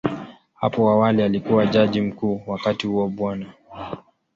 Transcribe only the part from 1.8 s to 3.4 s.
Mkuu, wakati huo Bw.